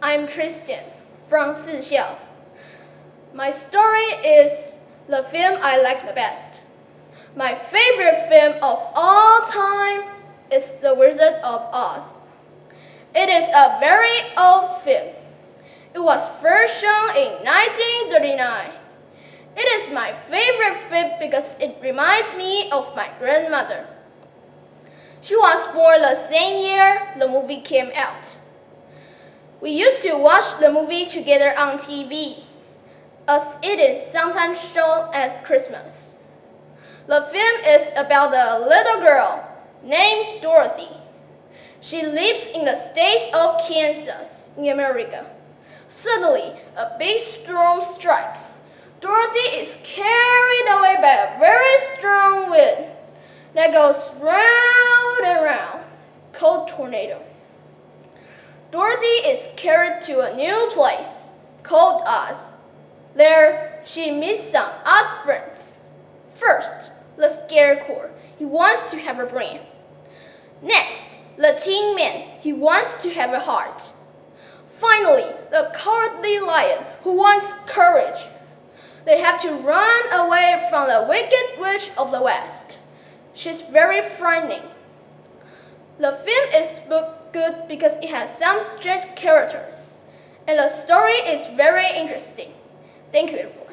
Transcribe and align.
I'm 0.00 0.26
Tristan 0.26 0.84
from 1.28 1.54
Sixiao. 1.54 2.16
My 3.34 3.50
story 3.50 4.08
is 4.24 4.78
the 5.08 5.22
film 5.24 5.58
I 5.62 5.80
like 5.80 6.06
the 6.06 6.12
best. 6.12 6.60
My 7.34 7.54
favorite 7.54 8.28
film 8.28 8.54
of 8.62 8.78
all 8.94 9.40
time 9.42 10.02
is 10.52 10.72
The 10.82 10.94
Wizard 10.94 11.34
of 11.42 11.62
Oz. 11.72 12.14
It 13.14 13.28
is 13.28 13.48
a 13.54 13.80
very 13.80 14.32
old 14.36 14.82
film. 14.82 15.14
It 15.94 16.00
was 16.00 16.28
first 16.40 16.80
shown 16.80 17.16
in 17.16 17.32
1939. 17.44 18.70
It 19.56 19.80
is 19.80 19.92
my 19.94 20.12
favorite 20.30 20.78
film 20.90 21.12
because 21.18 21.46
it 21.58 21.78
reminds 21.82 22.34
me 22.34 22.70
of 22.70 22.94
my 22.94 23.08
grandmother. 23.18 23.86
She 25.20 25.36
was 25.36 25.66
born 25.74 26.02
the 26.02 26.14
same 26.14 26.62
year 26.62 27.14
the 27.18 27.28
movie 27.28 27.60
came 27.60 27.90
out. 27.94 28.36
We 29.60 29.70
used 29.70 30.02
to 30.02 30.16
watch 30.16 30.60
the 30.60 30.70
movie 30.70 31.06
together 31.06 31.52
on 31.58 31.78
TV, 31.78 32.44
as 33.26 33.56
it 33.60 33.80
is 33.80 34.06
sometimes 34.06 34.60
shown 34.60 35.10
at 35.12 35.44
Christmas. 35.44 36.18
The 37.08 37.22
film 37.32 37.60
is 37.66 37.90
about 37.96 38.32
a 38.32 38.64
little 38.64 39.00
girl 39.00 39.48
named 39.82 40.42
Dorothy. 40.42 40.88
She 41.80 42.06
lives 42.06 42.46
in 42.54 42.66
the 42.66 42.76
state 42.76 43.30
of 43.34 43.60
Kansas, 43.66 44.50
in 44.56 44.68
America. 44.68 45.26
Suddenly, 45.88 46.52
a 46.76 46.96
big 46.96 47.18
storm 47.18 47.82
strikes. 47.82 48.60
Dorothy 49.00 49.56
is 49.56 49.76
carried 49.82 50.66
away 50.68 50.96
by 51.00 51.14
a 51.14 51.38
very 51.40 51.78
strong 51.96 52.50
wind 52.50 52.86
that 53.54 53.72
goes 53.72 54.10
round 54.20 55.26
and 55.26 55.44
round, 55.44 55.84
called 56.32 56.68
tornado. 56.68 57.24
Dorothy 58.70 59.06
is 59.06 59.48
carried 59.56 60.02
to 60.02 60.20
a 60.20 60.36
new 60.36 60.68
place 60.72 61.28
called 61.62 62.02
Oz. 62.06 62.50
There, 63.14 63.80
she 63.84 64.10
meets 64.10 64.50
some 64.50 64.70
odd 64.84 65.24
friends. 65.24 65.78
First, 66.34 66.92
the 67.16 67.28
Scarecrow. 67.28 68.10
He 68.38 68.44
wants 68.44 68.90
to 68.90 68.98
have 68.98 69.18
a 69.18 69.26
brain. 69.26 69.60
Next, 70.60 71.16
the 71.36 71.58
Tin 71.58 71.96
Man. 71.96 72.28
He 72.40 72.52
wants 72.52 73.02
to 73.02 73.10
have 73.10 73.32
a 73.32 73.40
heart. 73.40 73.90
Finally, 74.72 75.24
the 75.50 75.72
Cowardly 75.74 76.38
Lion, 76.38 76.84
who 77.02 77.14
wants 77.14 77.52
courage. 77.66 78.28
They 79.04 79.20
have 79.20 79.40
to 79.42 79.50
run 79.50 80.12
away 80.12 80.66
from 80.68 80.88
the 80.88 81.06
Wicked 81.08 81.58
Witch 81.58 81.90
of 81.96 82.12
the 82.12 82.20
West. 82.20 82.78
She's 83.32 83.62
very 83.62 84.06
frightening. 84.16 84.62
The 85.98 86.12
film 86.12 86.48
is 86.54 86.80
good 87.32 87.68
because 87.68 87.96
it 87.96 88.10
has 88.10 88.36
some 88.36 88.60
strange 88.60 89.04
characters, 89.16 89.98
and 90.46 90.58
the 90.58 90.68
story 90.68 91.14
is 91.14 91.46
very 91.56 91.86
interesting. 91.96 92.52
Thank 93.12 93.32
you, 93.32 93.38
everyone. 93.38 93.67